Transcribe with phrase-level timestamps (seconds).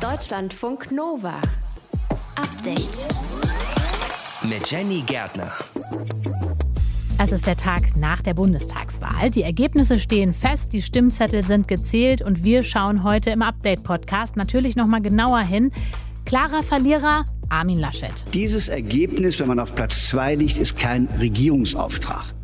[0.00, 1.40] Deutschlandfunk Nova.
[2.36, 3.06] Update.
[4.48, 5.52] Mit Jenny Gärtner.
[7.18, 9.30] Es ist der Tag nach der Bundestagswahl.
[9.32, 14.76] Die Ergebnisse stehen fest, die Stimmzettel sind gezählt und wir schauen heute im Update-Podcast natürlich
[14.76, 15.72] nochmal genauer hin.
[16.24, 18.24] Klarer Verlierer Armin Laschet.
[18.32, 22.34] Dieses Ergebnis, wenn man auf Platz zwei liegt, ist kein Regierungsauftrag.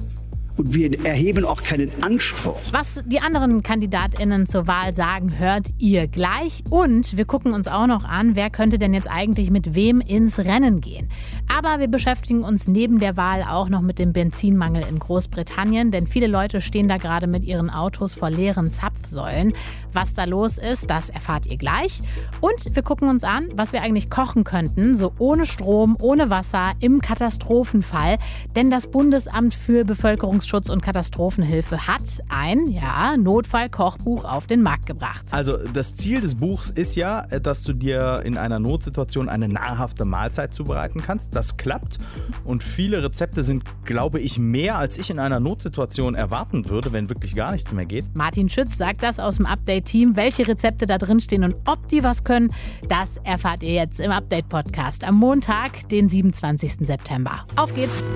[0.56, 2.60] Und wir erheben auch keinen Anspruch.
[2.70, 6.62] Was die anderen KandidatInnen zur Wahl sagen, hört ihr gleich.
[6.70, 10.38] Und wir gucken uns auch noch an, wer könnte denn jetzt eigentlich mit wem ins
[10.38, 11.08] Rennen gehen.
[11.52, 16.06] Aber wir beschäftigen uns neben der Wahl auch noch mit dem Benzinmangel in Großbritannien, denn
[16.06, 19.54] viele Leute stehen da gerade mit ihren Autos vor leeren Zapfsäulen.
[19.94, 22.00] Was da los ist, das erfahrt ihr gleich.
[22.40, 26.74] Und wir gucken uns an, was wir eigentlich kochen könnten, so ohne Strom, ohne Wasser,
[26.80, 28.18] im Katastrophenfall.
[28.54, 34.86] Denn das Bundesamt für Bevölkerungs Verfassungsschutz und Katastrophenhilfe hat ein ja, Notfallkochbuch auf den Markt
[34.86, 35.26] gebracht.
[35.30, 40.04] Also das Ziel des Buchs ist ja, dass du dir in einer Notsituation eine nahrhafte
[40.04, 41.34] Mahlzeit zubereiten kannst.
[41.34, 41.98] Das klappt
[42.44, 47.08] und viele Rezepte sind, glaube ich, mehr als ich in einer Notsituation erwarten würde, wenn
[47.08, 48.04] wirklich gar nichts mehr geht.
[48.14, 49.46] Martin Schütz sagt das aus dem
[49.84, 50.16] Update-Team.
[50.16, 52.52] Welche Rezepte da drin stehen und ob die was können,
[52.88, 56.86] das erfahrt ihr jetzt im Update-Podcast am Montag, den 27.
[56.86, 57.46] September.
[57.56, 58.10] Auf geht's!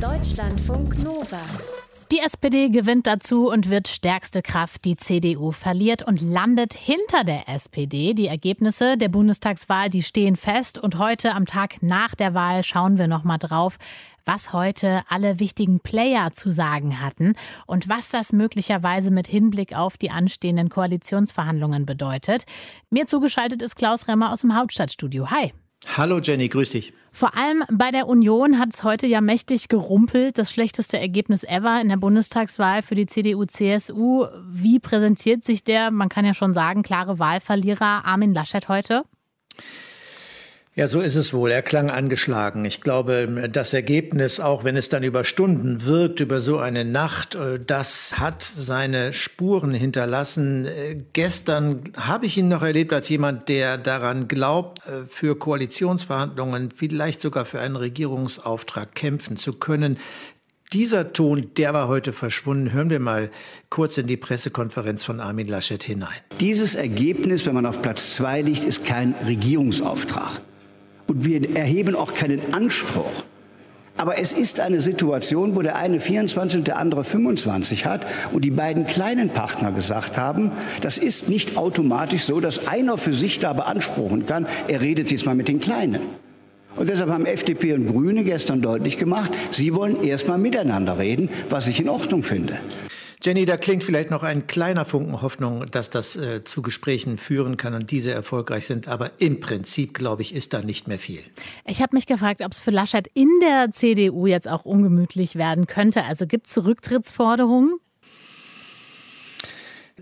[0.00, 1.40] Deutschlandfunk Nova.
[2.12, 4.84] Die SPD gewinnt dazu und wird stärkste Kraft.
[4.84, 8.12] Die CDU verliert und landet hinter der SPD.
[8.12, 10.76] Die Ergebnisse der Bundestagswahl, die stehen fest.
[10.76, 13.78] Und heute am Tag nach der Wahl schauen wir nochmal drauf,
[14.26, 19.96] was heute alle wichtigen Player zu sagen hatten und was das möglicherweise mit Hinblick auf
[19.96, 22.44] die anstehenden Koalitionsverhandlungen bedeutet.
[22.90, 25.30] Mir zugeschaltet ist Klaus Remmer aus dem Hauptstadtstudio.
[25.30, 25.54] Hi.
[25.86, 26.92] Hallo Jenny, grüß dich.
[27.10, 30.38] Vor allem bei der Union hat es heute ja mächtig gerumpelt.
[30.38, 34.26] Das schlechteste Ergebnis ever in der Bundestagswahl für die CDU-CSU.
[34.48, 39.02] Wie präsentiert sich der, man kann ja schon sagen, klare Wahlverlierer Armin Laschet heute?
[40.74, 41.50] Ja, so ist es wohl.
[41.50, 42.64] Er klang angeschlagen.
[42.64, 47.34] Ich glaube, das Ergebnis, auch wenn es dann über Stunden wirkt, über so eine Nacht,
[47.34, 50.64] äh, das hat seine Spuren hinterlassen.
[50.64, 56.70] Äh, gestern habe ich ihn noch erlebt als jemand, der daran glaubt, äh, für Koalitionsverhandlungen,
[56.70, 59.98] vielleicht sogar für einen Regierungsauftrag kämpfen zu können.
[60.72, 62.72] Dieser Ton, der war heute verschwunden.
[62.72, 63.30] Hören wir mal
[63.68, 66.16] kurz in die Pressekonferenz von Armin Laschet hinein.
[66.40, 70.40] Dieses Ergebnis, wenn man auf Platz zwei liegt, ist kein Regierungsauftrag.
[71.06, 73.24] Und wir erheben auch keinen Anspruch.
[73.96, 78.42] Aber es ist eine Situation, wo der eine 24 und der andere 25 hat und
[78.42, 83.38] die beiden kleinen Partner gesagt haben, das ist nicht automatisch so, dass einer für sich
[83.38, 86.00] da beanspruchen kann, er redet jetzt mal mit den Kleinen.
[86.74, 91.28] Und deshalb haben FDP und Grüne gestern deutlich gemacht, sie wollen erst mal miteinander reden,
[91.50, 92.58] was ich in Ordnung finde.
[93.24, 97.56] Jenny, da klingt vielleicht noch ein kleiner Funken Hoffnung, dass das äh, zu Gesprächen führen
[97.56, 98.88] kann und diese erfolgreich sind.
[98.88, 101.20] Aber im Prinzip, glaube ich, ist da nicht mehr viel.
[101.64, 105.68] Ich habe mich gefragt, ob es für Laschet in der CDU jetzt auch ungemütlich werden
[105.68, 106.02] könnte.
[106.04, 107.78] Also gibt es Rücktrittsforderungen?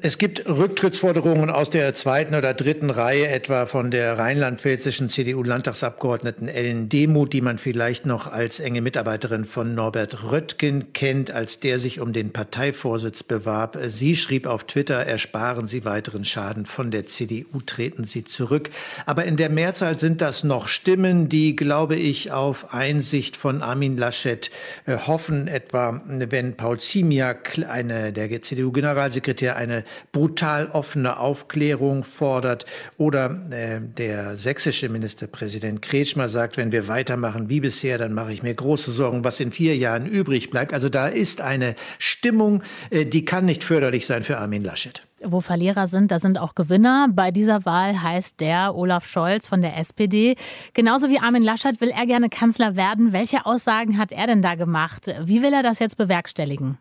[0.03, 6.89] Es gibt Rücktrittsforderungen aus der zweiten oder dritten Reihe, etwa von der rheinland-pfälzischen CDU-Landtagsabgeordneten Ellen
[6.89, 12.01] Demuth, die man vielleicht noch als enge Mitarbeiterin von Norbert Röttgen kennt, als der sich
[12.01, 13.77] um den Parteivorsitz bewarb.
[13.89, 18.71] Sie schrieb auf Twitter, ersparen Sie weiteren Schaden von der CDU, treten Sie zurück.
[19.05, 23.99] Aber in der Mehrzahl sind das noch Stimmen, die, glaube ich, auf Einsicht von Armin
[23.99, 24.51] Laschet
[24.87, 32.67] äh, hoffen, etwa wenn Paul Ziemiak, eine, der CDU-Generalsekretär, eine brutal offene Aufklärung fordert.
[32.97, 38.43] Oder äh, der sächsische Ministerpräsident Kretschmer sagt, wenn wir weitermachen wie bisher, dann mache ich
[38.43, 40.73] mir große Sorgen, was in vier Jahren übrig bleibt.
[40.73, 45.41] Also da ist eine Stimmung, äh, die kann nicht förderlich sein für Armin Laschet wo
[45.41, 47.09] Verlierer sind, da sind auch Gewinner.
[47.11, 50.37] Bei dieser Wahl heißt der Olaf Scholz von der SPD.
[50.73, 53.13] Genauso wie Armin Laschet will er gerne Kanzler werden.
[53.13, 55.13] Welche Aussagen hat er denn da gemacht?
[55.25, 56.79] Wie will er das jetzt bewerkstelligen?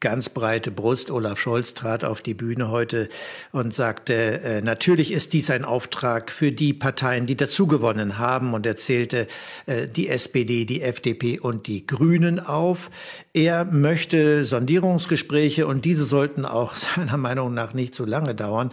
[0.00, 1.10] Ganz breite Brust.
[1.10, 3.08] Olaf Scholz trat auf die Bühne heute
[3.52, 8.66] und sagte, äh, natürlich ist dies ein Auftrag für die Parteien, die dazugewonnen haben und
[8.66, 9.26] er zählte
[9.66, 12.90] äh, die SPD, die FDP und die Grünen auf.
[13.32, 18.72] Er möchte Sondierungsgespräche und diese sollten auch seiner Meinung nach nicht zu lange dauern.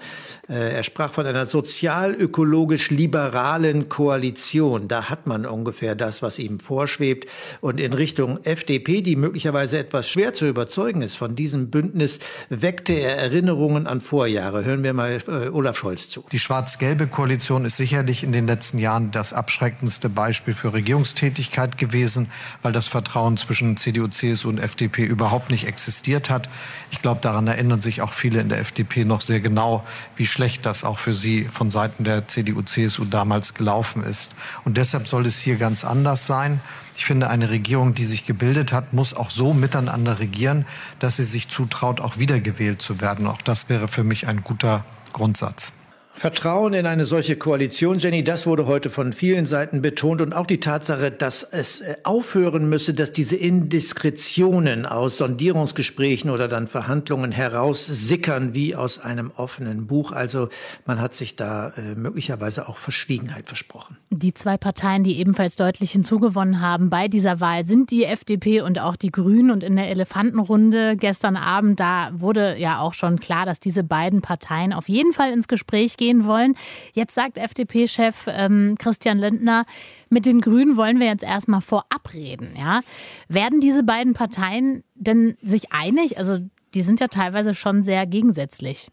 [0.50, 4.88] Äh, er sprach von einer sozial-ökologisch liberalen Koalition.
[4.88, 7.30] Da hat man ungefähr das, was ihm vorschwebt.
[7.62, 12.18] Und in Richtung FDP, die möglicherweise etwas schwer zu überzeugen ist von diesem Bündnis,
[12.50, 14.66] weckte er Erinnerungen an Vorjahre.
[14.66, 16.26] Hören wir mal äh, Olaf Scholz zu.
[16.32, 22.32] Die schwarz-gelbe Koalition ist sicherlich in den letzten Jahren das abschreckendste Beispiel für Regierungstätigkeit gewesen,
[22.64, 26.50] weil das Vertrauen zwischen CDU, CSU Und FDP überhaupt nicht existiert hat.
[26.92, 29.84] Ich glaube, daran erinnern sich auch viele in der FDP noch sehr genau,
[30.16, 34.34] wie schlecht das auch für sie von Seiten der CDU, CSU damals gelaufen ist.
[34.64, 36.60] Und deshalb soll es hier ganz anders sein.
[36.96, 40.66] Ich finde, eine Regierung, die sich gebildet hat, muss auch so miteinander regieren,
[40.98, 43.28] dass sie sich zutraut, auch wiedergewählt zu werden.
[43.28, 44.84] Auch das wäre für mich ein guter
[45.14, 45.77] Grundsatz.
[46.18, 50.48] Vertrauen in eine solche Koalition, Jenny, das wurde heute von vielen Seiten betont und auch
[50.48, 57.32] die Tatsache, dass es äh, aufhören müsse, dass diese Indiskretionen aus Sondierungsgesprächen oder dann Verhandlungen
[57.32, 60.12] heraussickern wie aus einem offenen Buch.
[60.12, 60.50] Also
[60.88, 63.98] man hat sich da äh, möglicherweise auch Verschwiegenheit versprochen.
[64.10, 68.80] Die zwei Parteien, die ebenfalls deutlich hinzugewonnen haben bei dieser Wahl, sind die FDP und
[68.80, 69.52] auch die Grünen.
[69.52, 74.24] Und in der Elefantenrunde gestern Abend, da wurde ja auch schon klar, dass diese beiden
[74.24, 76.56] Parteien auf jeden Fall ins Gespräch gehen gehen wollen.
[76.94, 79.66] Jetzt sagt FDP-Chef ähm, Christian Lindner,
[80.10, 82.54] mit den Grünen wollen wir jetzt erstmal vorab reden.
[82.58, 82.82] Ja?
[83.28, 86.18] Werden diese beiden Parteien denn sich einig?
[86.18, 86.40] Also
[86.74, 88.90] die sind ja teilweise schon sehr gegensätzlich.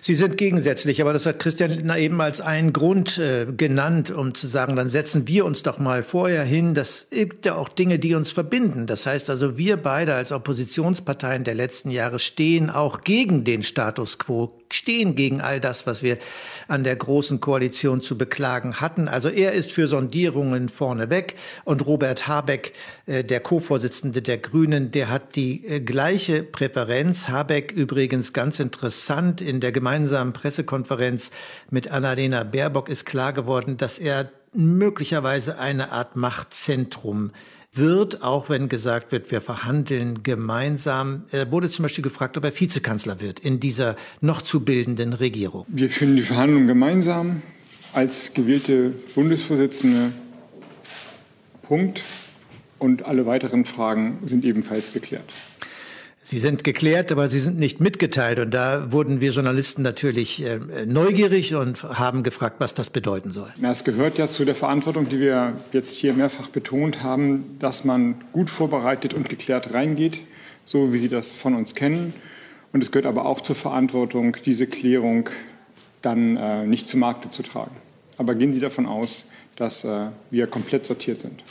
[0.00, 4.34] Sie sind gegensätzlich, aber das hat Christian Lindner eben als einen Grund äh, genannt, um
[4.34, 6.74] zu sagen, dann setzen wir uns doch mal vorher hin.
[6.74, 8.86] Das gibt ja auch Dinge, die uns verbinden.
[8.86, 14.18] Das heißt also, wir beide als Oppositionsparteien der letzten Jahre stehen auch gegen den Status
[14.18, 16.18] quo stehen gegen all das, was wir
[16.66, 19.08] an der großen Koalition zu beklagen hatten.
[19.08, 21.34] Also er ist für Sondierungen vorneweg
[21.64, 22.72] und Robert Habeck,
[23.06, 27.28] äh, der Co-Vorsitzende der Grünen, der hat die äh, gleiche Präferenz.
[27.28, 31.30] Habeck übrigens ganz interessant in der gemeinsamen Pressekonferenz
[31.70, 37.32] mit Annalena Baerbock ist klar geworden, dass er möglicherweise eine Art Machtzentrum
[37.72, 41.24] wird, auch wenn gesagt wird, wir verhandeln gemeinsam.
[41.30, 45.64] Er wurde zum Beispiel gefragt, ob er Vizekanzler wird in dieser noch zu bildenden Regierung.
[45.68, 47.42] Wir führen die Verhandlungen gemeinsam
[47.92, 50.12] als gewählte Bundesvorsitzende.
[51.62, 52.02] Punkt.
[52.78, 55.34] Und alle weiteren Fragen sind ebenfalls geklärt.
[56.30, 58.38] Sie sind geklärt, aber sie sind nicht mitgeteilt.
[58.38, 63.50] Und da wurden wir Journalisten natürlich äh, neugierig und haben gefragt, was das bedeuten soll.
[63.56, 67.86] Na, es gehört ja zu der Verantwortung, die wir jetzt hier mehrfach betont haben, dass
[67.86, 70.20] man gut vorbereitet und geklärt reingeht,
[70.64, 72.12] so wie Sie das von uns kennen.
[72.74, 75.30] Und es gehört aber auch zur Verantwortung, diese Klärung
[76.02, 77.74] dann äh, nicht zu Markte zu tragen.
[78.18, 81.42] Aber gehen Sie davon aus, dass äh, wir komplett sortiert sind.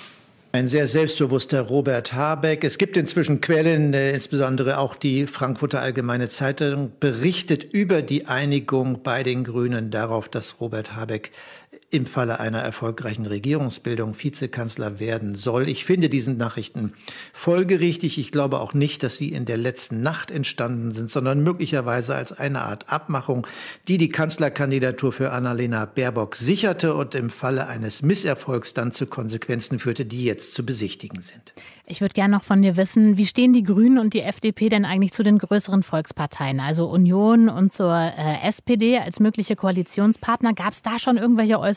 [0.57, 2.63] Ein sehr selbstbewusster Robert Habeck.
[2.63, 9.03] Es gibt inzwischen Quellen, äh, insbesondere auch die Frankfurter Allgemeine Zeitung berichtet über die Einigung
[9.03, 11.31] bei den Grünen darauf, dass Robert Habeck
[11.89, 15.69] im Falle einer erfolgreichen Regierungsbildung Vizekanzler werden soll.
[15.69, 16.91] Ich finde diesen Nachrichten
[17.31, 18.17] folgerichtig.
[18.17, 22.37] Ich glaube auch nicht, dass sie in der letzten Nacht entstanden sind, sondern möglicherweise als
[22.37, 23.47] eine Art Abmachung,
[23.87, 29.79] die die Kanzlerkandidatur für Annalena Baerbock sicherte und im Falle eines Misserfolgs dann zu Konsequenzen
[29.79, 31.53] führte, die jetzt zu besichtigen sind.
[31.89, 34.83] Ich würde gerne noch von dir wissen, wie stehen die Grünen und die FDP denn
[34.83, 40.53] eigentlich zu den größeren Volksparteien, also Union und zur äh, SPD als mögliche Koalitionspartner?
[40.53, 41.76] Gab es da schon irgendwelche Äußerungen?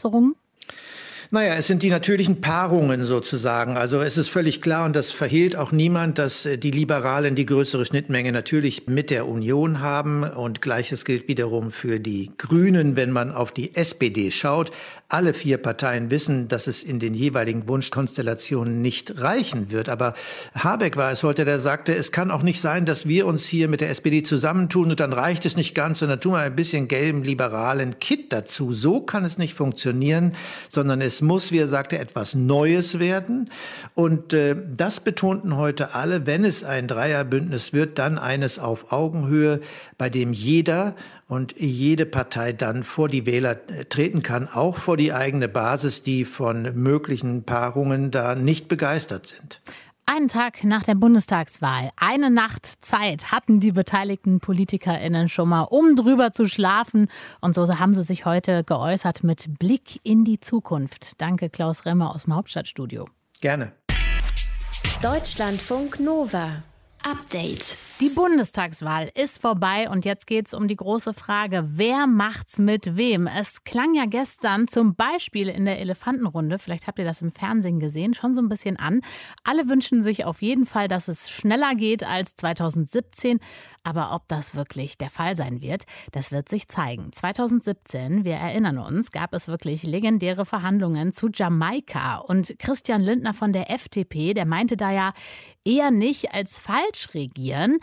[1.33, 3.77] Naja, es sind die natürlichen Paarungen sozusagen.
[3.77, 7.47] Also es ist völlig klar und das verhehlt auch niemand, dass äh, die Liberalen die
[7.47, 13.13] größere Schnittmenge natürlich mit der Union haben und gleiches gilt wiederum für die Grünen, wenn
[13.13, 14.73] man auf die SPD schaut.
[15.13, 19.89] Alle vier Parteien wissen, dass es in den jeweiligen Wunschkonstellationen nicht reichen wird.
[19.89, 20.15] Aber
[20.55, 23.67] Habeck war es heute, der sagte, es kann auch nicht sein, dass wir uns hier
[23.67, 26.87] mit der SPD zusammentun und dann reicht es nicht ganz, sondern tun wir ein bisschen
[26.87, 28.73] gelben liberalen Kit dazu.
[28.73, 30.37] So kann es nicht funktionieren,
[30.69, 33.51] sondern es muss, wie er sagte, etwas Neues werden.
[33.95, 39.61] Und äh, das betonten heute alle, wenn es ein Dreierbündnis wird, dann eines auf Augenhöhe,
[39.99, 40.95] bei dem jeder
[41.31, 46.03] und jede Partei dann vor die Wähler äh, treten kann, auch vor die eigene Basis,
[46.03, 49.61] die von möglichen Paarungen da nicht begeistert sind.
[50.07, 55.95] Einen Tag nach der Bundestagswahl, eine Nacht Zeit hatten die beteiligten PolitikerInnen schon mal, um
[55.95, 57.07] drüber zu schlafen.
[57.41, 61.21] Und so haben sie sich heute geäußert mit Blick in die Zukunft.
[61.21, 63.07] Danke, Klaus Remmer aus dem Hauptstadtstudio.
[63.41, 63.71] Gerne.
[65.01, 66.65] Deutschlandfunk Nova.
[67.03, 67.79] Update.
[68.01, 72.97] Die Bundestagswahl ist vorbei und jetzt geht es um die große Frage, wer macht's mit
[72.97, 73.27] wem?
[73.27, 77.81] Es klang ja gestern zum Beispiel in der Elefantenrunde, vielleicht habt ihr das im Fernsehen
[77.81, 79.01] gesehen, schon so ein bisschen an.
[79.45, 83.41] Alle wünschen sich auf jeden Fall, dass es schneller geht als 2017,
[83.83, 87.13] aber ob das wirklich der Fall sein wird, das wird sich zeigen.
[87.13, 93.53] 2017, wir erinnern uns, gab es wirklich legendäre Verhandlungen zu Jamaika und Christian Lindner von
[93.53, 95.13] der FDP, der meinte da ja
[95.65, 97.79] eher nicht als falsch regieren.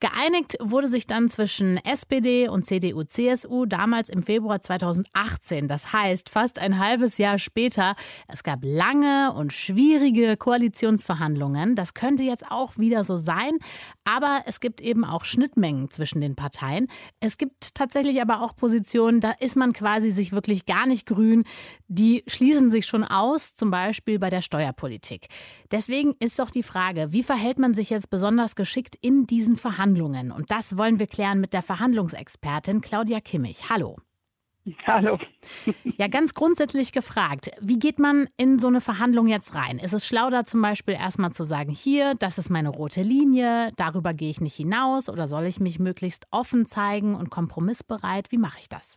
[0.00, 5.68] Geeinigt wurde sich dann zwischen SPD und CDU, CSU damals im Februar 2018.
[5.68, 7.96] Das heißt, fast ein halbes Jahr später.
[8.28, 11.74] Es gab lange und schwierige Koalitionsverhandlungen.
[11.74, 13.58] Das könnte jetzt auch wieder so sein.
[14.04, 16.88] Aber es gibt eben auch Schnittmengen zwischen den Parteien.
[17.20, 21.44] Es gibt tatsächlich aber auch Positionen, da ist man quasi sich wirklich gar nicht grün.
[21.86, 25.28] Die schließen sich schon aus, zum Beispiel bei der Steuerpolitik.
[25.70, 30.32] Deswegen ist doch die Frage, wie verhält man sich jetzt besonders geschickt in diesen Verhandlungen?
[30.32, 33.70] Und das wollen wir klären mit der Verhandlungsexpertin Claudia Kimmich.
[33.70, 33.96] Hallo.
[34.86, 35.18] Hallo.
[35.96, 39.78] Ja, ganz grundsätzlich gefragt, wie geht man in so eine Verhandlung jetzt rein?
[39.78, 43.72] Ist es schlau, da zum Beispiel erstmal zu sagen, hier, das ist meine rote Linie,
[43.76, 48.30] darüber gehe ich nicht hinaus oder soll ich mich möglichst offen zeigen und kompromissbereit?
[48.30, 48.96] Wie mache ich das?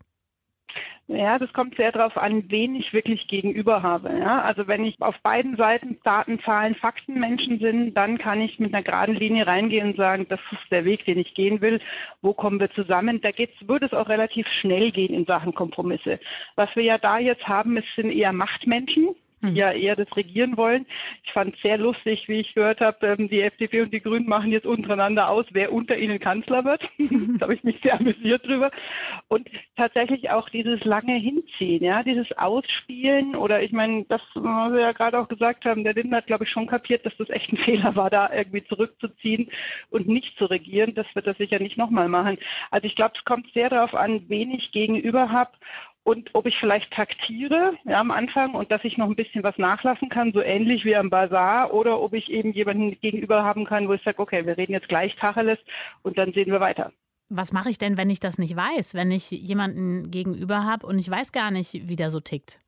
[1.13, 4.17] Ja, das kommt sehr darauf an, wen ich wirklich gegenüber habe.
[4.17, 4.41] Ja?
[4.41, 8.73] Also wenn ich auf beiden Seiten Daten, Zahlen, Fakten Menschen sind, dann kann ich mit
[8.73, 11.81] einer geraden Linie reingehen und sagen, das ist der Weg, den ich gehen will.
[12.21, 13.19] Wo kommen wir zusammen?
[13.19, 16.19] Da geht's, würde es auch relativ schnell gehen in Sachen Kompromisse.
[16.55, 19.09] Was wir ja da jetzt haben, es sind eher Machtmenschen
[19.41, 19.55] hm.
[19.55, 20.85] ja eher das Regieren wollen.
[21.23, 24.27] Ich fand es sehr lustig, wie ich gehört habe, ähm, die FDP und die Grünen
[24.27, 26.81] machen jetzt untereinander aus, wer unter ihnen Kanzler wird.
[27.39, 28.71] da habe ich mich sehr amüsiert drüber.
[29.27, 34.81] Und tatsächlich auch dieses lange Hinziehen, ja, dieses Ausspielen oder ich meine, das, was wir
[34.81, 37.51] ja gerade auch gesagt haben, der Lindner hat, glaube ich, schon kapiert, dass das echt
[37.51, 39.49] ein Fehler war, da irgendwie zurückzuziehen
[39.89, 40.93] und nicht zu regieren.
[40.95, 42.37] Das wird er sicher nicht nochmal machen.
[42.69, 45.51] Also ich glaube, es kommt sehr darauf an, wen ich gegenüber habe
[46.03, 49.57] und ob ich vielleicht taktiere ja, am Anfang und dass ich noch ein bisschen was
[49.57, 53.87] nachlassen kann, so ähnlich wie am Bazar, oder ob ich eben jemanden gegenüber haben kann,
[53.87, 55.59] wo ich sage, okay, wir reden jetzt gleich Tacheles
[56.01, 56.91] und dann sehen wir weiter.
[57.29, 60.99] Was mache ich denn, wenn ich das nicht weiß, wenn ich jemanden gegenüber habe und
[60.99, 62.59] ich weiß gar nicht, wie der so tickt?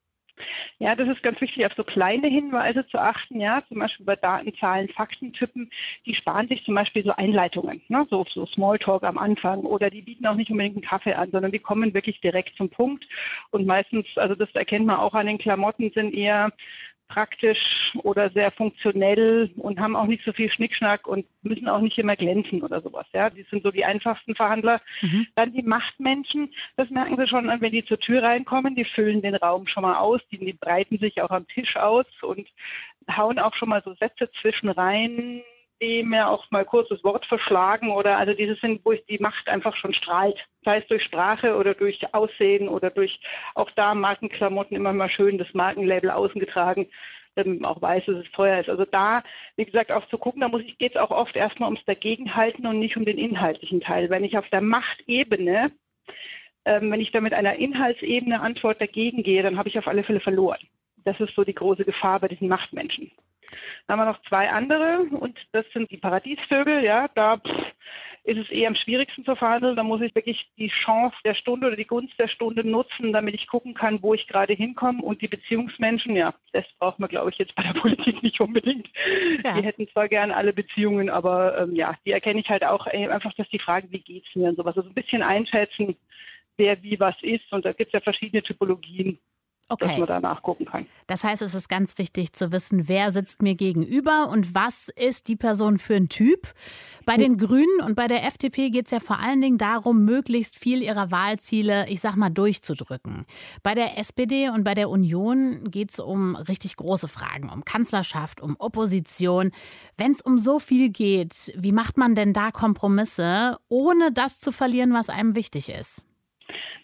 [0.80, 4.16] Ja, das ist ganz wichtig, auf so kleine Hinweise zu achten, ja, zum Beispiel bei
[4.16, 5.70] Daten, Zahlen, Faktentypen,
[6.06, 10.02] die sparen sich zum Beispiel so Einleitungen, ne, so, so Smalltalk am Anfang oder die
[10.02, 13.08] bieten auch nicht unbedingt einen Kaffee an, sondern die kommen wirklich direkt zum Punkt.
[13.52, 16.52] Und meistens, also das erkennt man auch an den Klamotten, sind eher
[17.08, 21.98] praktisch oder sehr funktionell und haben auch nicht so viel Schnickschnack und müssen auch nicht
[22.00, 23.06] immer glänzen oder sowas.
[23.14, 24.82] Ja, die sind so die einfachsten Verhandler.
[25.02, 25.28] Mhm.
[25.36, 29.36] Dann die Machtmenschen, das merken Sie schon, wenn die zur Tür reinkommen, die füllen den
[29.36, 32.48] Raum schon mal aus, die, die breiten sich auch am Tisch aus und
[33.16, 35.44] hauen auch schon mal so Sätze zwischen rein,
[35.84, 39.50] die mir auch mal kurz das Wort verschlagen oder also diese sind, wo die Macht
[39.50, 40.38] einfach schon strahlt.
[40.64, 43.20] Sei es durch Sprache oder durch Aussehen oder durch
[43.56, 46.88] auch da Markenklamotten immer mal schön das Markenlabel außen getragen,
[47.36, 48.70] damit man auch weiß, dass es teuer ist.
[48.70, 49.24] Also da,
[49.58, 52.66] wie gesagt, auch zu gucken, da muss ich, geht es auch oft erstmal ums Dagegenhalten
[52.66, 54.10] und nicht um den inhaltlichen Teil.
[54.10, 55.72] Wenn ich auf der Machtebene
[56.66, 60.04] ähm, wenn ich da mit einer Inhaltsebene Antwort dagegen gehe, dann habe ich auf alle
[60.04, 60.60] Fälle verloren.
[61.04, 63.12] Das ist so die große Gefahr bei diesen Machtmenschen.
[63.88, 66.84] Dann haben wir noch zwei andere und das sind die Paradiesvögel.
[66.84, 67.42] Ja, da
[68.26, 69.76] ist es eher am schwierigsten zu verhandeln.
[69.76, 73.36] Da muss ich wirklich die Chance der Stunde oder die Gunst der Stunde nutzen, damit
[73.36, 75.02] ich gucken kann, wo ich gerade hinkomme.
[75.02, 78.90] Und die Beziehungsmenschen, ja, das braucht man, glaube ich, jetzt bei der Politik nicht unbedingt.
[79.44, 79.60] Ja.
[79.60, 83.34] Die hätten zwar gern alle Beziehungen, aber ähm, ja, die erkenne ich halt auch einfach,
[83.34, 84.78] dass die Frage, wie geht es mir und sowas.
[84.78, 85.98] Also ein bisschen einschätzen,
[86.56, 87.52] wer wie was ist.
[87.52, 89.20] Und da gibt es ja verschiedene Typologien
[89.74, 89.88] okay.
[89.88, 90.86] dass man da nachgucken kann.
[91.08, 95.28] Das heißt, es ist ganz wichtig zu wissen, wer sitzt mir gegenüber und was ist
[95.28, 96.54] die Person für ein Typ.
[97.06, 100.58] Bei den Grünen und bei der FDP geht es ja vor allen Dingen darum, möglichst
[100.58, 103.26] viel ihrer Wahlziele, ich sag mal, durchzudrücken.
[103.62, 108.42] Bei der SPD und bei der Union geht es um richtig große Fragen, um Kanzlerschaft,
[108.42, 109.52] um Opposition.
[109.98, 114.52] Wenn es um so viel geht, wie macht man denn da Kompromisse, ohne das zu
[114.52, 116.06] verlieren, was einem wichtig ist?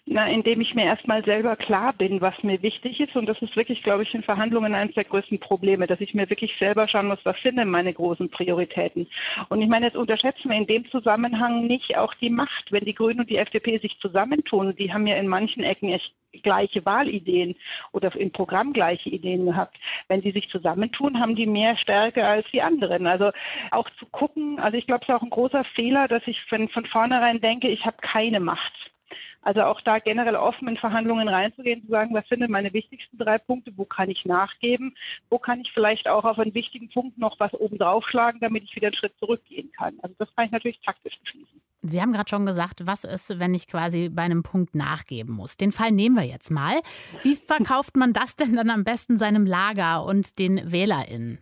[0.06, 3.14] Na, indem ich mir erstmal selber klar bin, was mir wichtig ist.
[3.14, 6.28] Und das ist wirklich, glaube ich, in Verhandlungen eines der größten Probleme, dass ich mir
[6.30, 9.06] wirklich selber schauen muss, was sind denn meine großen Prioritäten.
[9.50, 12.72] Und ich meine, jetzt unterschätzen wir in dem Zusammenhang nicht auch die Macht.
[12.72, 16.12] Wenn die Grünen und die FDP sich zusammentun, die haben ja in manchen Ecken echt
[16.42, 17.56] gleiche Wahlideen
[17.92, 19.76] oder im Programm gleiche Ideen gehabt.
[20.08, 23.06] Wenn sie sich zusammentun, haben die mehr Stärke als die anderen.
[23.06, 23.30] Also
[23.70, 26.68] auch zu gucken, also ich glaube, es ist auch ein großer Fehler, dass ich von,
[26.68, 28.89] von vornherein denke, ich habe keine Macht.
[29.42, 33.16] Also auch da generell offen in Verhandlungen reinzugehen, zu sagen, was sind denn meine wichtigsten
[33.16, 34.94] drei Punkte, wo kann ich nachgeben,
[35.30, 38.76] wo kann ich vielleicht auch auf einen wichtigen Punkt noch was oben draufschlagen, damit ich
[38.76, 39.98] wieder einen Schritt zurückgehen kann.
[40.02, 41.60] Also das kann ich natürlich taktisch beschließen.
[41.82, 45.56] Sie haben gerade schon gesagt, was ist, wenn ich quasi bei einem Punkt nachgeben muss?
[45.56, 46.80] Den Fall nehmen wir jetzt mal.
[47.22, 51.38] Wie verkauft man das denn dann am besten seinem Lager und den WählerInnen?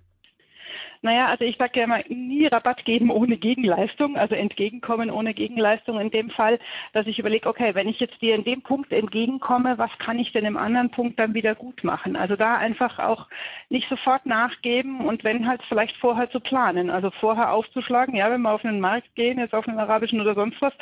[1.02, 6.00] Naja, also ich sage ja immer, nie Rabatt geben ohne Gegenleistung, also entgegenkommen ohne Gegenleistung.
[6.00, 6.58] In dem Fall,
[6.92, 10.32] dass ich überlege, okay, wenn ich jetzt dir in dem Punkt entgegenkomme, was kann ich
[10.32, 12.16] denn im anderen Punkt dann wieder gut machen?
[12.16, 13.28] Also da einfach auch
[13.68, 18.42] nicht sofort nachgeben und wenn halt vielleicht vorher zu planen, also vorher aufzuschlagen, ja, wenn
[18.42, 20.72] wir auf einen Markt gehen, jetzt auf einen arabischen oder sonst was,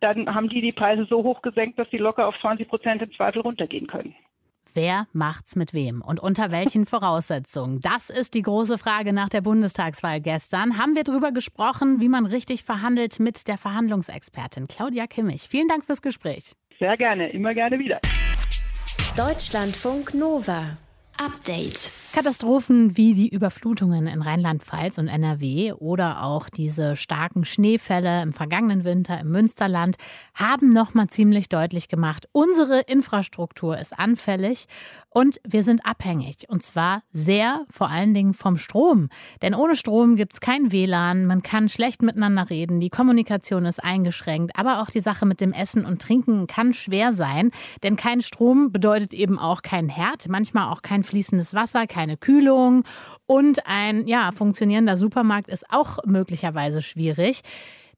[0.00, 3.12] dann haben die die Preise so hoch gesenkt, dass die locker auf 20 Prozent im
[3.12, 4.14] Zweifel runtergehen können.
[4.76, 7.80] Wer macht's mit wem und unter welchen Voraussetzungen?
[7.80, 10.76] Das ist die große Frage nach der Bundestagswahl gestern.
[10.76, 15.48] Haben wir darüber gesprochen, wie man richtig verhandelt mit der Verhandlungsexpertin Claudia Kimmich.
[15.48, 16.52] Vielen Dank fürs Gespräch.
[16.78, 18.00] Sehr gerne, immer gerne wieder.
[19.16, 20.76] Deutschlandfunk Nova.
[21.18, 21.90] Update.
[22.16, 28.84] Katastrophen wie die Überflutungen in Rheinland-Pfalz und NRW oder auch diese starken Schneefälle im vergangenen
[28.84, 29.96] Winter im Münsterland
[30.34, 34.66] haben noch mal ziemlich deutlich gemacht, unsere Infrastruktur ist anfällig
[35.10, 39.10] und wir sind abhängig und zwar sehr vor allen Dingen vom Strom,
[39.42, 43.84] denn ohne Strom gibt es kein WLAN, man kann schlecht miteinander reden, die Kommunikation ist
[43.84, 47.50] eingeschränkt, aber auch die Sache mit dem Essen und Trinken kann schwer sein,
[47.82, 52.84] denn kein Strom bedeutet eben auch kein Herd, manchmal auch kein fließendes Wasser, keine Kühlung
[53.26, 57.42] und ein ja, funktionierender Supermarkt ist auch möglicherweise schwierig.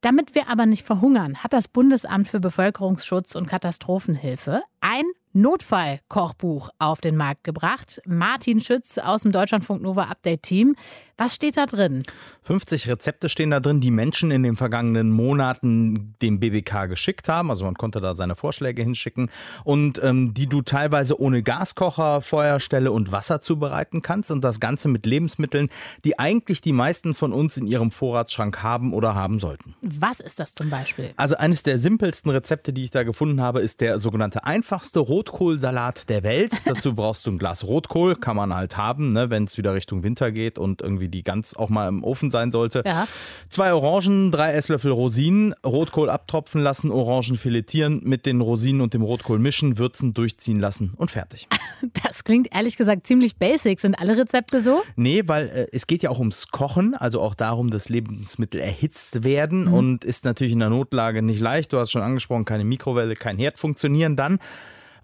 [0.00, 5.04] Damit wir aber nicht verhungern, hat das Bundesamt für Bevölkerungsschutz und Katastrophenhilfe ein
[5.38, 8.02] Notfallkochbuch auf den Markt gebracht.
[8.04, 10.74] Martin Schütz aus dem Deutschlandfunk Nova Update Team.
[11.16, 12.04] Was steht da drin?
[12.42, 17.50] 50 Rezepte stehen da drin, die Menschen in den vergangenen Monaten dem BBK geschickt haben.
[17.50, 19.28] Also man konnte da seine Vorschläge hinschicken
[19.64, 24.88] und ähm, die du teilweise ohne Gaskocher, Feuerstelle und Wasser zubereiten kannst und das Ganze
[24.88, 25.70] mit Lebensmitteln,
[26.04, 29.74] die eigentlich die meisten von uns in ihrem Vorratsschrank haben oder haben sollten.
[29.82, 31.12] Was ist das zum Beispiel?
[31.16, 36.08] Also eines der simpelsten Rezepte, die ich da gefunden habe, ist der sogenannte einfachste Rotkohlsalat
[36.08, 36.52] der Welt.
[36.64, 40.02] Dazu brauchst du ein Glas Rotkohl, kann man halt haben, ne, wenn es wieder Richtung
[40.02, 42.82] Winter geht und irgendwie die ganz auch mal im Ofen sein sollte.
[42.86, 43.06] Ja.
[43.48, 49.02] Zwei Orangen, drei Esslöffel Rosinen, Rotkohl abtropfen lassen, Orangen filetieren, mit den Rosinen und dem
[49.02, 51.48] Rotkohl mischen, würzen, durchziehen lassen und fertig.
[52.02, 53.78] Das klingt ehrlich gesagt ziemlich basic.
[53.78, 54.82] Sind alle Rezepte so?
[54.96, 59.22] Nee, weil äh, es geht ja auch ums Kochen, also auch darum, dass Lebensmittel erhitzt
[59.22, 59.74] werden mhm.
[59.74, 61.72] und ist natürlich in der Notlage nicht leicht.
[61.72, 64.40] Du hast schon angesprochen, keine Mikrowelle, kein Herd funktionieren dann.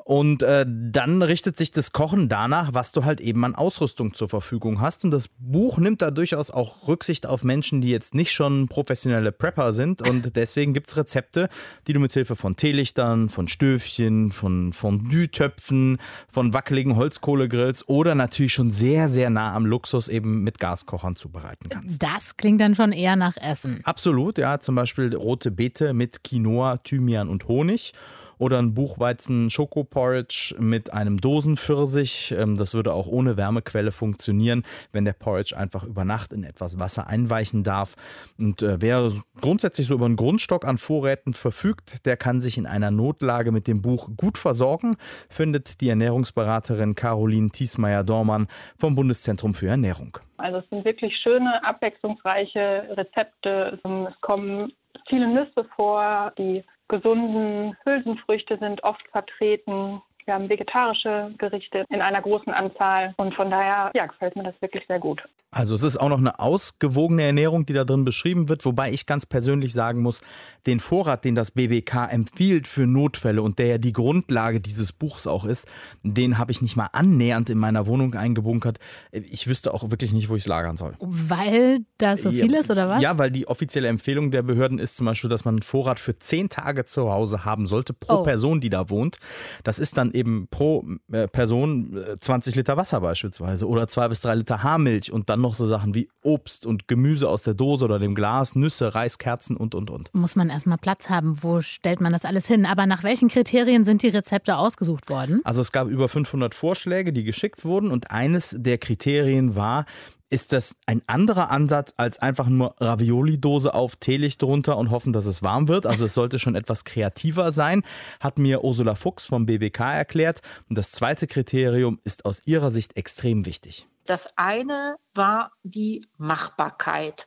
[0.04, 4.28] Und äh, dann richtet sich das Kochen danach, was du halt eben an Ausrüstung zur
[4.28, 5.02] Verfügung hast.
[5.02, 9.32] Und das Buch nimmt da durchaus auch Rücksicht auf Menschen, die jetzt nicht schon professionelle
[9.32, 10.06] Prepper sind.
[10.06, 11.48] Und deswegen gibt es Rezepte,
[11.86, 15.96] die du mit Hilfe von Teelichtern, von Stöfchen, von Fondue-Töpfen,
[16.28, 21.70] von wackeligen Holzkohlegrills oder natürlich schon sehr, sehr nah am Luxus eben mit Gaskochern zubereiten
[21.70, 22.02] kannst.
[22.02, 23.80] Das klingt dann schon eher nach Essen.
[23.84, 24.60] Absolut, ja.
[24.60, 27.94] Zum Beispiel rote Beete mit Quinoa, Thymian und Honig
[28.38, 32.34] oder ein Buchweizen Schokoporridge mit einem Dosenpfirsich.
[32.36, 36.78] Ähm, das würde auch ohne Wärmequelle funktionieren, wenn der Porridge einfach über Nacht in etwas
[36.78, 37.94] Wasser einweichen darf.
[38.40, 42.66] Und äh, wer grundsätzlich so über einen Grundstock an Vorräten verfügt, der kann sich in
[42.66, 44.96] einer Notlage mit dem Buch gut versorgen,
[45.28, 50.18] findet die Ernährungsberaterin Caroline Thiesmeier-Dormann vom Bundeszentrum für Ernährung.
[50.36, 53.78] Also es sind wirklich schöne, abwechslungsreiche Rezepte.
[53.82, 54.72] Es kommen
[55.08, 60.02] viele Nüsse vor, die gesunden Hülsenfrüchte sind oft vertreten.
[60.26, 64.54] Wir haben vegetarische Gerichte in einer großen Anzahl und von daher ja, gefällt mir das
[64.60, 65.22] wirklich sehr gut.
[65.50, 69.06] Also es ist auch noch eine ausgewogene Ernährung, die da drin beschrieben wird, wobei ich
[69.06, 70.20] ganz persönlich sagen muss,
[70.66, 75.28] den Vorrat, den das BBK empfiehlt für Notfälle und der ja die Grundlage dieses Buchs
[75.28, 75.68] auch ist,
[76.02, 78.78] den habe ich nicht mal annähernd in meiner Wohnung eingebunkert.
[79.12, 80.94] Ich wüsste auch wirklich nicht, wo ich es lagern soll.
[80.98, 83.00] Weil da so viel ja, ist oder was?
[83.00, 86.18] Ja, weil die offizielle Empfehlung der Behörden ist zum Beispiel, dass man einen Vorrat für
[86.18, 88.22] zehn Tage zu Hause haben sollte pro Oh.
[88.24, 89.18] Person, die da wohnt.
[89.62, 94.20] Das ist dann eben pro äh, Person äh, 20 Liter Wasser beispielsweise oder zwei bis
[94.20, 97.84] drei Liter Haarmilch und dann noch so Sachen wie Obst und Gemüse aus der Dose
[97.84, 100.14] oder dem Glas, Nüsse, Reis, Kerzen und und und.
[100.14, 101.42] Muss man erstmal Platz haben.
[101.42, 102.64] Wo stellt man das alles hin?
[102.64, 105.40] Aber nach welchen Kriterien sind die Rezepte ausgesucht worden?
[105.44, 109.84] Also es gab über 500 Vorschläge, die geschickt wurden und eines der Kriterien war,
[110.30, 115.26] ist das ein anderer Ansatz als einfach nur Ravioli-Dose auf Teelicht drunter und hoffen, dass
[115.26, 115.86] es warm wird?
[115.86, 117.82] Also es sollte schon etwas kreativer sein,
[118.20, 120.40] hat mir Ursula Fuchs vom BBK erklärt.
[120.68, 123.86] Und das zweite Kriterium ist aus ihrer Sicht extrem wichtig.
[124.06, 127.26] Das eine war die Machbarkeit.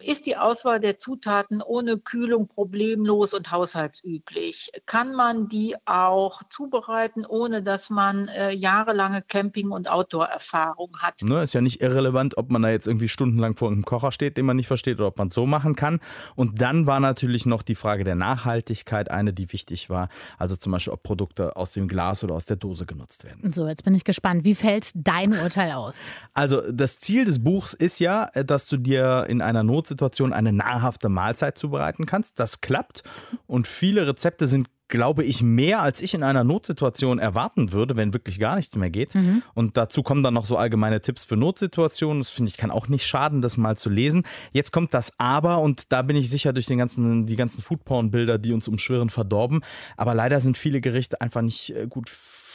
[0.00, 4.70] Ist die Auswahl der Zutaten ohne Kühlung problemlos und haushaltsüblich?
[4.86, 11.22] Kann man die auch zubereiten, ohne dass man äh, jahrelange Camping- und Outdoor-Erfahrung hat?
[11.22, 14.36] Ne, ist ja nicht irrelevant, ob man da jetzt irgendwie stundenlang vor einem Kocher steht,
[14.36, 15.98] den man nicht versteht, oder ob man es so machen kann.
[16.36, 20.10] Und dann war natürlich noch die Frage der Nachhaltigkeit eine, die wichtig war.
[20.38, 23.52] Also zum Beispiel, ob Produkte aus dem Glas oder aus der Dose genutzt werden.
[23.52, 24.44] So, jetzt bin ich gespannt.
[24.44, 26.02] Wie fällt dein Urteil aus?
[26.34, 31.08] Also das Ziel des Buchs ist ja, dass du dir in einer Notsituation eine nahrhafte
[31.08, 32.38] Mahlzeit zubereiten kannst.
[32.38, 33.02] Das klappt
[33.46, 38.14] und viele Rezepte sind glaube ich, mehr als ich in einer Notsituation erwarten würde, wenn
[38.14, 39.14] wirklich gar nichts mehr geht.
[39.14, 39.42] Mhm.
[39.52, 42.20] Und dazu kommen dann noch so allgemeine Tipps für Notsituationen.
[42.20, 44.24] Das finde ich kann auch nicht schaden, das mal zu lesen.
[44.52, 48.38] Jetzt kommt das Aber und da bin ich sicher durch den ganzen, die ganzen Foodporn-Bilder,
[48.38, 49.60] die uns umschwirren, verdorben.
[49.98, 52.08] Aber leider sind viele Gerichte einfach nicht äh, gut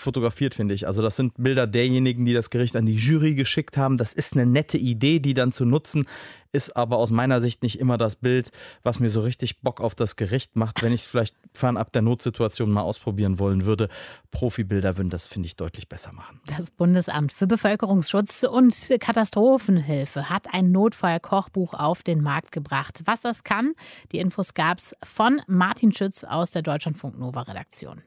[0.03, 0.87] fotografiert, finde ich.
[0.87, 3.97] Also das sind Bilder derjenigen, die das Gericht an die Jury geschickt haben.
[3.97, 6.05] Das ist eine nette Idee, die dann zu nutzen,
[6.53, 8.51] ist aber aus meiner Sicht nicht immer das Bild,
[8.83, 12.03] was mir so richtig Bock auf das Gericht macht, wenn ich es vielleicht fernab der
[12.03, 13.89] Notsituation mal ausprobieren wollen würde.
[14.31, 16.39] Profibilder würden das, finde ich, deutlich besser machen.
[16.45, 23.01] Das Bundesamt für Bevölkerungsschutz und Katastrophenhilfe hat ein Notfallkochbuch auf den Markt gebracht.
[23.05, 23.73] Was das kann,
[24.11, 28.03] die Infos gab es von Martin Schütz aus der Deutschlandfunk Nova Redaktion.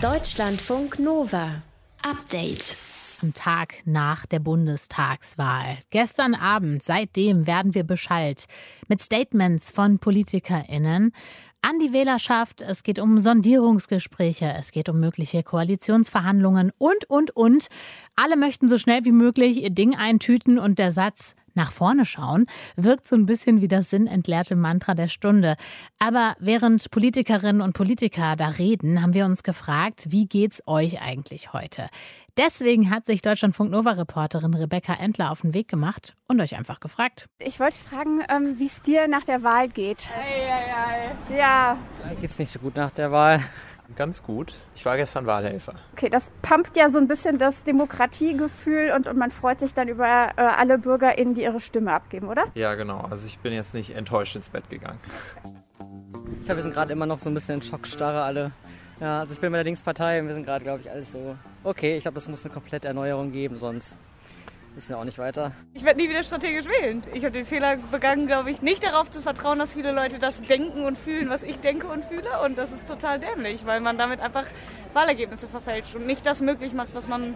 [0.00, 1.62] Deutschlandfunk Nova.
[2.02, 2.76] Update.
[3.22, 5.78] Am Tag nach der Bundestagswahl.
[5.90, 8.44] Gestern Abend, seitdem werden wir beschallt
[8.88, 11.12] mit Statements von PolitikerInnen
[11.62, 12.60] an die Wählerschaft.
[12.60, 17.68] Es geht um Sondierungsgespräche, es geht um mögliche Koalitionsverhandlungen und, und, und.
[18.16, 22.46] Alle möchten so schnell wie möglich ihr Ding eintüten und der Satz, nach vorne schauen,
[22.76, 25.56] wirkt so ein bisschen wie das sinnentleerte Mantra der Stunde.
[25.98, 31.52] Aber während Politikerinnen und Politiker da reden, haben wir uns gefragt, wie geht's euch eigentlich
[31.52, 31.88] heute?
[32.36, 37.26] Deswegen hat sich Deutschlandfunk Nova-Reporterin Rebecca Entler auf den Weg gemacht und euch einfach gefragt.
[37.38, 40.08] Ich wollte fragen, ähm, wie es dir nach der Wahl geht.
[40.10, 40.74] Ei, ei,
[41.30, 41.36] ei.
[41.36, 41.78] Ja.
[42.20, 43.40] Geht's nicht so gut nach der Wahl.
[43.96, 44.54] Ganz gut.
[44.74, 45.74] Ich war gestern Wahlhelfer.
[45.92, 49.88] Okay, das pumpt ja so ein bisschen das Demokratiegefühl und, und man freut sich dann
[49.88, 52.44] über äh, alle BürgerInnen, die ihre Stimme abgeben, oder?
[52.54, 53.06] Ja, genau.
[53.10, 54.98] Also ich bin jetzt nicht enttäuscht ins Bett gegangen.
[56.40, 58.52] Ich glaube, wir sind gerade immer noch so ein bisschen in Schockstarre alle.
[59.00, 61.36] Ja, also ich bin bei der Linkspartei und wir sind gerade, glaube ich, alles so,
[61.62, 63.96] okay, ich glaube, es muss eine komplette Erneuerung geben, sonst
[64.74, 65.52] wissen wir auch nicht weiter.
[65.72, 67.02] Ich werde nie wieder strategisch wählen.
[67.12, 70.42] Ich habe den Fehler begangen, glaube ich, nicht darauf zu vertrauen, dass viele Leute das
[70.42, 72.40] denken und fühlen, was ich denke und fühle.
[72.44, 74.46] Und das ist total dämlich, weil man damit einfach
[74.92, 77.34] Wahlergebnisse verfälscht und nicht das möglich macht, was man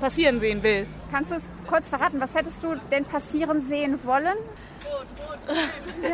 [0.00, 0.86] passieren sehen will.
[1.10, 4.36] Kannst du uns kurz verraten, was hättest du denn passieren sehen wollen?
[4.84, 6.12] Rot, rot, grün.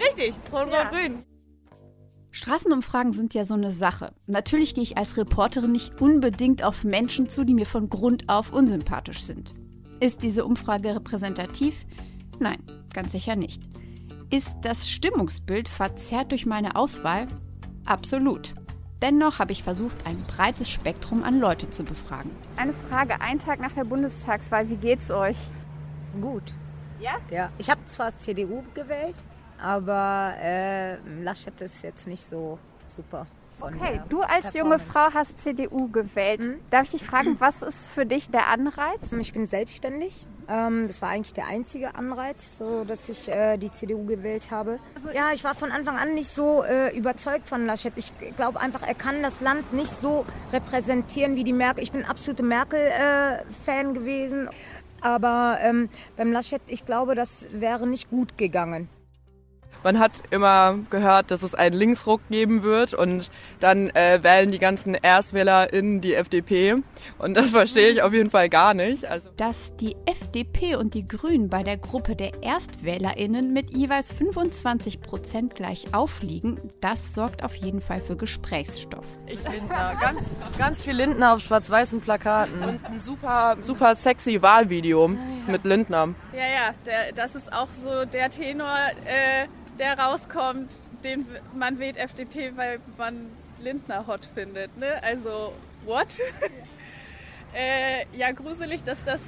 [0.00, 1.24] Richtig, rot, rot, grün.
[2.30, 4.12] Straßenumfragen sind ja so eine Sache.
[4.26, 8.52] Natürlich gehe ich als Reporterin nicht unbedingt auf Menschen zu, die mir von Grund auf
[8.52, 9.54] unsympathisch sind.
[10.00, 11.84] Ist diese Umfrage repräsentativ?
[12.38, 12.62] Nein,
[12.94, 13.62] ganz sicher nicht.
[14.30, 17.26] Ist das Stimmungsbild verzerrt durch meine Auswahl?
[17.84, 18.54] Absolut.
[19.02, 22.30] Dennoch habe ich versucht, ein breites Spektrum an Leute zu befragen.
[22.56, 25.36] Eine Frage, ein Tag nach der Bundestagswahl, wie geht's euch?
[26.20, 26.42] Gut.
[27.00, 27.16] Ja?
[27.30, 29.16] Ja, ich habe zwar CDU gewählt,
[29.60, 33.26] aber äh, Laschet ist jetzt nicht so super.
[33.60, 36.40] Okay, du als junge Frau hast CDU gewählt.
[36.40, 36.60] Mhm.
[36.70, 39.00] Darf ich dich fragen, was ist für dich der Anreiz?
[39.18, 40.26] Ich bin selbstständig.
[40.48, 44.78] Ähm, das war eigentlich der einzige Anreiz, so dass ich äh, die CDU gewählt habe.
[45.12, 47.92] Ja, ich war von Anfang an nicht so äh, überzeugt von Laschet.
[47.96, 51.82] Ich glaube einfach, er kann das Land nicht so repräsentieren wie die Merkel.
[51.82, 54.48] Ich bin absolute Merkel-Fan gewesen.
[55.00, 58.88] Aber ähm, beim Laschet, ich glaube, das wäre nicht gut gegangen.
[59.84, 64.58] Man hat immer gehört, dass es einen Linksruck geben wird und dann äh, wählen die
[64.58, 66.76] ganzen ErstwählerInnen die FDP.
[67.18, 69.04] Und das verstehe ich auf jeden Fall gar nicht.
[69.04, 75.00] Also Dass die FDP und die Grünen bei der Gruppe der ErstwählerInnen mit jeweils 25
[75.00, 79.06] Prozent gleich aufliegen, das sorgt auf jeden Fall für Gesprächsstoff.
[79.26, 80.20] Ich Lindner, ganz,
[80.58, 82.62] ganz viel Lindner auf schwarz-weißen Plakaten.
[82.62, 85.08] Und ein super, super sexy Wahlvideo
[85.46, 86.14] mit Lindner.
[86.32, 89.46] Ja, ja, der, das ist auch so der Tenor, äh,
[89.78, 93.26] der rauskommt, den man wählt FDP, weil man
[93.60, 94.76] Lindner hot findet.
[94.76, 95.02] Ne?
[95.02, 95.52] Also,
[95.84, 96.20] what?
[97.54, 99.20] äh, ja, gruselig, dass das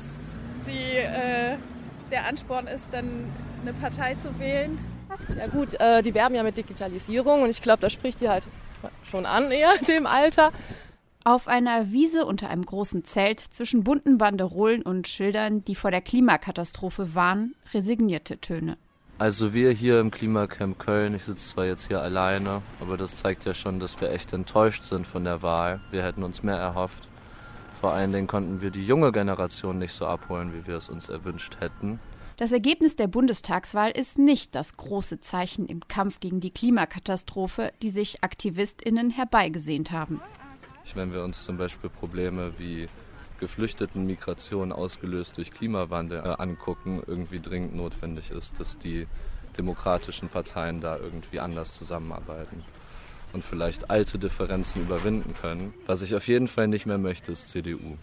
[0.66, 1.56] die, äh,
[2.10, 3.26] der Ansporn ist, dann
[3.62, 4.78] eine Partei zu wählen.
[5.36, 8.46] Ja gut, äh, die werben ja mit Digitalisierung und ich glaube, da spricht die halt
[9.02, 10.52] schon an eher in dem Alter.
[11.22, 16.00] Auf einer Wiese unter einem großen Zelt zwischen bunten Banderolen und Schildern, die vor der
[16.00, 18.78] Klimakatastrophe warnen, resignierte Töne.
[19.20, 23.44] Also wir hier im Klimacamp Köln, ich sitze zwar jetzt hier alleine, aber das zeigt
[23.44, 25.83] ja schon, dass wir echt enttäuscht sind von der Wahl.
[25.90, 27.06] Wir hätten uns mehr erhofft.
[27.78, 31.11] Vor allen Dingen konnten wir die junge Generation nicht so abholen, wie wir es uns
[31.11, 32.00] erwünscht hätten.
[32.38, 37.90] Das Ergebnis der Bundestagswahl ist nicht das große Zeichen im Kampf gegen die Klimakatastrophe, die
[37.90, 40.22] sich Aktivistinnen herbeigesehnt haben.
[40.94, 42.88] Wenn wir uns zum Beispiel Probleme wie
[43.40, 49.09] Geflüchtetenmigration ausgelöst durch Klimawandel äh, angucken, irgendwie dringend notwendig ist, dass die
[49.59, 52.62] demokratischen Parteien da irgendwie anders zusammenarbeiten
[53.33, 55.74] und vielleicht alte Differenzen überwinden können.
[55.87, 57.96] Was ich auf jeden Fall nicht mehr möchte, ist CDU.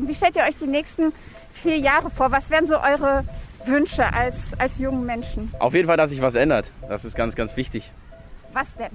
[0.00, 1.12] Wie stellt ihr euch die nächsten
[1.52, 2.32] vier Jahre vor?
[2.32, 3.24] Was wären so eure
[3.64, 5.52] Wünsche als, als jungen Menschen?
[5.60, 6.70] Auf jeden Fall, dass sich was ändert.
[6.88, 7.92] Das ist ganz, ganz wichtig.
[8.52, 8.90] Was denn?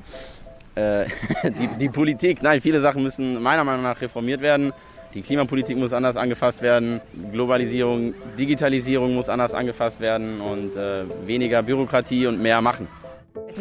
[0.76, 1.08] Äh,
[1.44, 4.74] die, die Politik, nein, viele Sachen müssen meiner Meinung nach reformiert werden.
[5.13, 11.63] Die Klimapolitik muss anders angefasst werden, Globalisierung, Digitalisierung muss anders angefasst werden und äh, weniger
[11.63, 12.88] Bürokratie und mehr machen.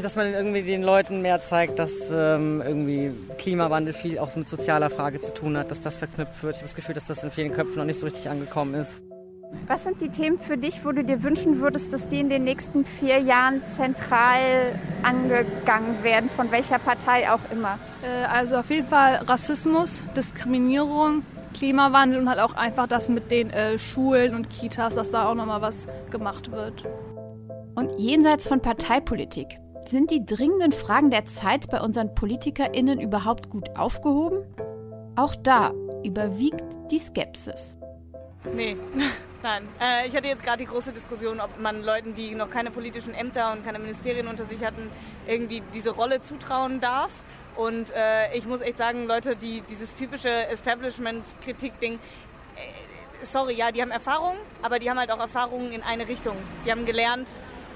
[0.02, 4.90] Dass man irgendwie den Leuten mehr zeigt, dass ähm, irgendwie Klimawandel viel auch mit sozialer
[4.90, 6.56] Frage zu tun hat, dass das verknüpft wird.
[6.56, 9.00] Ich habe das Gefühl, dass das in vielen Köpfen noch nicht so richtig angekommen ist.
[9.66, 12.44] Was sind die Themen für dich, wo du dir wünschen würdest, dass die in den
[12.44, 14.40] nächsten vier Jahren zentral
[15.02, 17.78] angegangen werden, von welcher Partei auch immer?
[18.02, 21.22] Äh, also auf jeden Fall Rassismus, Diskriminierung,
[21.58, 25.34] Klimawandel und halt auch einfach das mit den äh, Schulen und Kitas, dass da auch
[25.34, 26.84] nochmal was gemacht wird.
[27.74, 33.76] Und jenseits von Parteipolitik, sind die dringenden Fragen der Zeit bei unseren PolitikerInnen überhaupt gut
[33.76, 34.44] aufgehoben?
[35.16, 35.72] Auch da
[36.04, 37.76] überwiegt die Skepsis.
[38.54, 38.76] Nee,
[39.42, 39.64] nein.
[39.80, 43.14] Äh, ich hatte jetzt gerade die große Diskussion, ob man Leuten, die noch keine politischen
[43.14, 44.90] Ämter und keine Ministerien unter sich hatten,
[45.26, 47.10] irgendwie diese Rolle zutrauen darf.
[47.58, 51.98] Und äh, ich muss echt sagen, Leute, die dieses typische Establishment-Kritik-Ding, äh,
[53.24, 56.36] sorry, ja, die haben Erfahrung, aber die haben halt auch Erfahrungen in eine Richtung.
[56.64, 57.26] Die haben gelernt,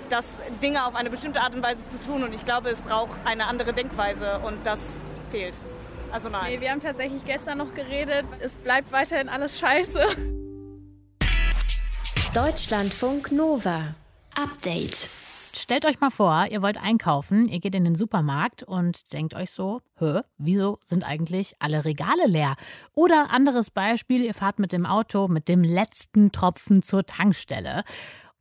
[0.08, 0.24] das
[0.62, 2.22] Dinge auf eine bestimmte Art und Weise zu tun.
[2.22, 4.98] Und ich glaube, es braucht eine andere Denkweise und das
[5.32, 5.58] fehlt.
[6.12, 6.52] Also nein.
[6.52, 8.24] Nee, wir haben tatsächlich gestern noch geredet.
[8.38, 10.06] Es bleibt weiterhin alles scheiße.
[12.34, 13.96] Deutschlandfunk Nova.
[14.40, 15.08] Update.
[15.54, 19.50] Stellt euch mal vor, ihr wollt einkaufen, ihr geht in den Supermarkt und denkt euch
[19.50, 22.54] so, hä, wieso sind eigentlich alle Regale leer?
[22.94, 27.84] Oder anderes Beispiel, ihr fahrt mit dem Auto mit dem letzten Tropfen zur Tankstelle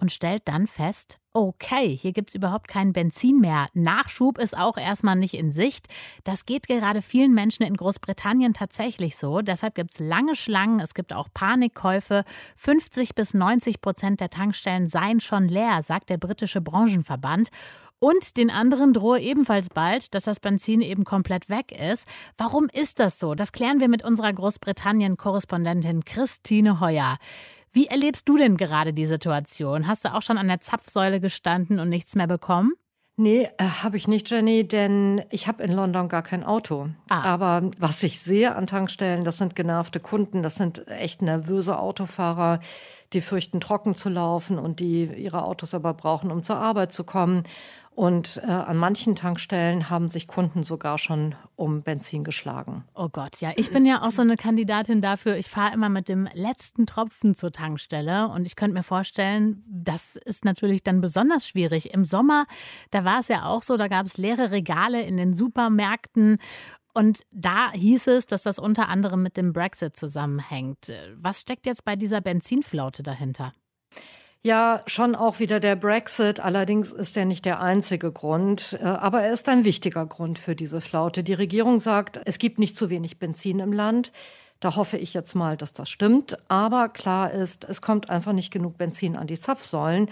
[0.02, 3.68] und stellt dann fest, okay, hier gibt es überhaupt kein Benzin mehr.
[3.74, 5.88] Nachschub ist auch erstmal nicht in Sicht.
[6.24, 9.42] Das geht gerade vielen Menschen in Großbritannien tatsächlich so.
[9.42, 12.26] Deshalb gibt es lange Schlangen, es gibt auch Panikkäufe.
[12.58, 17.50] 50 bis 90 Prozent der Tankstellen seien schon leer, sagt der britische Branchenverband.
[18.04, 22.08] Und den anderen drohe ebenfalls bald, dass das Benzin eben komplett weg ist.
[22.36, 23.36] Warum ist das so?
[23.36, 27.20] Das klären wir mit unserer Großbritannien-Korrespondentin Christine Heuer.
[27.74, 29.88] Wie erlebst du denn gerade die Situation?
[29.88, 32.74] Hast du auch schon an der Zapfsäule gestanden und nichts mehr bekommen?
[33.16, 36.90] Nee, äh, habe ich nicht, Jenny, denn ich habe in London gar kein Auto.
[37.10, 37.22] Ah.
[37.22, 42.60] Aber was ich sehe an Tankstellen, das sind genervte Kunden, das sind echt nervöse Autofahrer,
[43.14, 47.04] die fürchten, trocken zu laufen und die ihre Autos aber brauchen, um zur Arbeit zu
[47.04, 47.44] kommen.
[47.94, 52.86] Und äh, an manchen Tankstellen haben sich Kunden sogar schon um Benzin geschlagen.
[52.96, 53.52] Oh Gott, ja.
[53.58, 55.36] Ich bin ja auch so eine Kandidatin dafür.
[55.36, 58.30] Ich fahre immer mit dem letzten Tropfen zur Tankstelle.
[58.30, 61.94] Und ich könnte mir vorstellen, das ist natürlich dann besonders schwierig.
[61.94, 62.46] Im Sommer,
[62.92, 66.38] da war es ja auch so, da gab es leere Regale in den Supermärkten.
[66.94, 70.92] Und da hieß es, dass das unter anderem mit dem Brexit zusammenhängt.
[71.16, 73.54] Was steckt jetzt bei dieser Benzinflaute dahinter?
[74.44, 76.40] Ja, schon auch wieder der Brexit.
[76.40, 80.56] Allerdings ist er nicht der einzige Grund, äh, aber er ist ein wichtiger Grund für
[80.56, 81.24] diese Flaute.
[81.24, 84.12] Die Regierung sagt, es gibt nicht zu wenig Benzin im Land.
[84.60, 86.40] Da hoffe ich jetzt mal, dass das stimmt.
[86.50, 90.10] Aber klar ist, es kommt einfach nicht genug Benzin an die Zapfsäulen,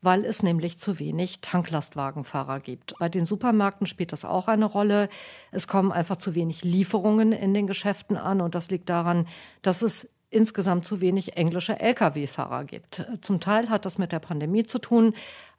[0.00, 2.94] weil es nämlich zu wenig Tanklastwagenfahrer gibt.
[3.00, 5.08] Bei den Supermärkten spielt das auch eine Rolle.
[5.50, 9.26] Es kommen einfach zu wenig Lieferungen in den Geschäften an und das liegt daran,
[9.62, 13.06] dass es insgesamt zu wenig englische Lkw-Fahrer gibt.
[13.20, 15.14] Zum Teil hat das mit der Pandemie zu tun,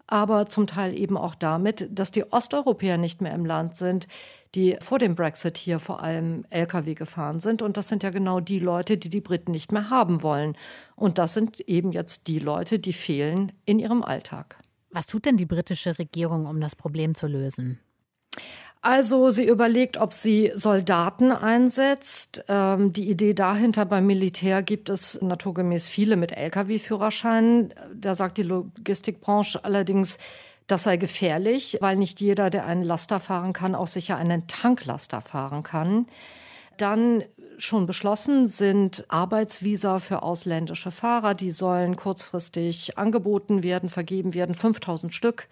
[0.08, 4.08] aber zum Teil eben auch damit, dass die Osteuropäer nicht mehr im Land sind,
[4.54, 7.62] die vor dem Brexit hier vor allem Lkw gefahren sind.
[7.62, 10.58] Und das sind ja genau die Leute, die die Briten nicht mehr haben wollen.
[10.96, 14.58] Und das sind eben jetzt die Leute, die fehlen in ihrem Alltag.
[14.92, 17.80] Was tut denn die britische Regierung, um das Problem zu lösen?
[18.86, 22.44] Also sie überlegt, ob sie Soldaten einsetzt.
[22.50, 27.74] Ähm, die Idee dahinter beim Militär gibt es naturgemäß viele mit Lkw-Führerscheinen.
[27.96, 30.18] Da sagt die Logistikbranche allerdings,
[30.68, 35.22] das sei gefährlich, weil nicht jeder, der einen Laster fahren kann, auch sicher einen Tanklaster
[35.22, 36.08] fahren kann.
[36.76, 37.24] Dann
[37.60, 41.36] schon beschlossen sind Arbeitsvisa für ausländische Fahrer.
[41.36, 45.48] Die sollen kurzfristig angeboten werden, vergeben werden, 5000 Stück.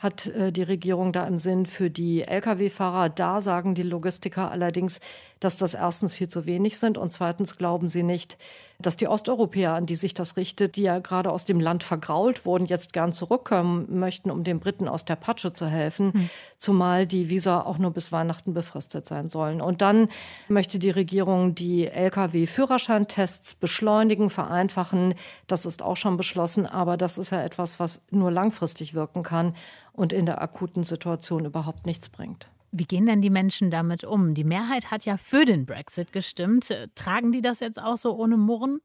[0.00, 3.10] Hat äh, die Regierung da im Sinn für die Lkw-Fahrer.
[3.10, 4.98] Da sagen die Logistiker allerdings,
[5.38, 8.36] dass das erstens viel zu wenig sind und zweitens glauben sie nicht,
[8.82, 12.44] dass die Osteuropäer, an die sich das richtet, die ja gerade aus dem Land vergrault
[12.44, 16.30] wurden, jetzt gern zurückkommen möchten, um den Briten aus der Patsche zu helfen, hm.
[16.58, 19.60] zumal die Visa auch nur bis Weihnachten befristet sein sollen.
[19.60, 20.08] Und dann
[20.48, 25.14] möchte die Regierung die Lkw-Führerscheintests beschleunigen, vereinfachen.
[25.46, 29.54] Das ist auch schon beschlossen, aber das ist ja etwas, was nur langfristig wirken kann
[29.92, 32.48] und in der akuten Situation überhaupt nichts bringt.
[32.72, 34.34] Wie gehen denn die Menschen damit um?
[34.34, 36.72] Die Mehrheit hat ja für den Brexit gestimmt.
[36.94, 38.80] Tragen die das jetzt auch so ohne Murren?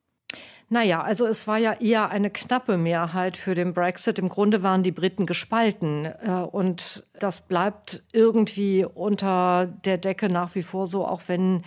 [0.69, 4.17] Naja, also es war ja eher eine knappe Mehrheit für den Brexit.
[4.17, 6.06] Im Grunde waren die Briten gespalten.
[6.06, 11.63] Äh, und das bleibt irgendwie unter der Decke nach wie vor so, auch wenn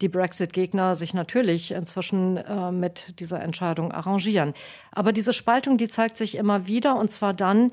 [0.00, 4.54] die Brexit-Gegner sich natürlich inzwischen äh, mit dieser Entscheidung arrangieren.
[4.92, 7.70] Aber diese Spaltung, die zeigt sich immer wieder und zwar dann,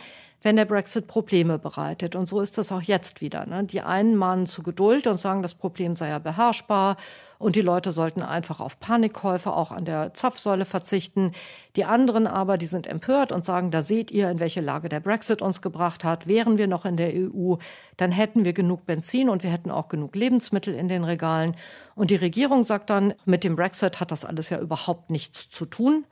[0.48, 2.16] wenn der Brexit Probleme bereitet.
[2.16, 3.46] Und so ist es auch jetzt wieder.
[3.46, 3.66] Ne?
[3.66, 6.96] Die einen mahnen zu Geduld und sagen, das Problem sei ja beherrschbar
[7.38, 11.34] und die Leute sollten einfach auf Panikkäufe auch an der Zapfsäule verzichten.
[11.76, 15.02] Die anderen aber, die sind empört und sagen, da seht ihr, in welche Lage der
[15.02, 16.28] Brexit uns gebracht hat.
[16.28, 17.56] Wären wir noch in der EU,
[17.98, 21.58] dann hätten wir genug Benzin und wir hätten auch genug Lebensmittel in den Regalen.
[21.94, 25.66] Und die Regierung sagt dann, mit dem Brexit hat das alles ja überhaupt nichts zu
[25.66, 26.06] tun.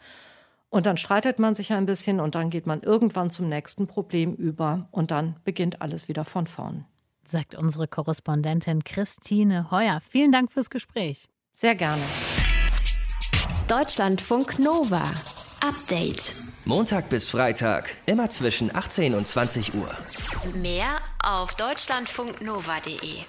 [0.75, 4.33] Und dann streitet man sich ein bisschen und dann geht man irgendwann zum nächsten Problem
[4.33, 6.83] über und dann beginnt alles wieder von vorn.
[7.23, 10.01] Sagt unsere Korrespondentin Christine Heuer.
[10.09, 11.29] Vielen Dank fürs Gespräch.
[11.53, 12.01] Sehr gerne.
[13.69, 15.03] Deutschlandfunk Nova.
[15.65, 16.33] Update.
[16.65, 19.89] Montag bis Freitag, immer zwischen 18 und 20 Uhr.
[20.55, 23.23] Mehr auf deutschlandfunknova.de.